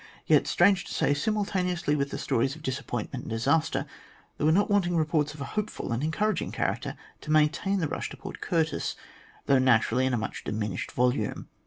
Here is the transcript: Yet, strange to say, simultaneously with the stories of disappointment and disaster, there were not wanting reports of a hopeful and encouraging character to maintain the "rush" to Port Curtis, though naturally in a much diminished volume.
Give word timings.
Yet, 0.25 0.47
strange 0.47 0.83
to 0.85 0.93
say, 0.95 1.13
simultaneously 1.13 1.95
with 1.95 2.09
the 2.09 2.17
stories 2.17 2.55
of 2.55 2.63
disappointment 2.63 3.25
and 3.25 3.29
disaster, 3.29 3.85
there 4.39 4.47
were 4.47 4.51
not 4.51 4.67
wanting 4.67 4.97
reports 4.97 5.35
of 5.35 5.41
a 5.41 5.45
hopeful 5.53 5.91
and 5.91 6.03
encouraging 6.03 6.51
character 6.51 6.95
to 7.19 7.29
maintain 7.31 7.77
the 7.77 7.87
"rush" 7.87 8.09
to 8.09 8.17
Port 8.17 8.41
Curtis, 8.41 8.95
though 9.45 9.59
naturally 9.59 10.07
in 10.07 10.13
a 10.15 10.17
much 10.17 10.43
diminished 10.43 10.91
volume. 10.91 11.49